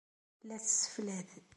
[0.47, 1.29] La tesseflad.